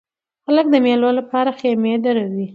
خلک 0.45 0.65
د 0.71 0.75
مېلو 0.85 1.09
له 1.17 1.23
پاره 1.29 1.51
خیمې 1.59 1.93
دروي. 2.03 2.47